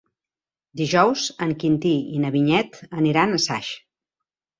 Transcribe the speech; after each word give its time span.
Dijous 0.79 1.25
en 1.45 1.53
Quintí 1.63 1.91
i 2.19 2.21
na 2.23 2.31
Vinyet 2.37 2.79
aniran 3.03 3.37
a 3.37 3.41
Saix. 3.45 3.71